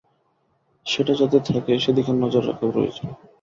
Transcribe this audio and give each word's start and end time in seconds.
সেটা 0.85 1.13
যাতে 1.21 1.37
থাকে 1.47 1.71
সেদিকে 1.83 2.11
নজর 2.15 2.43
রাখা 2.49 2.65
প্রয়োজন। 2.71 3.07